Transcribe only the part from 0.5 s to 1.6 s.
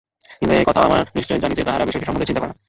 এ-কথাও আমরা নিশ্চয় জানি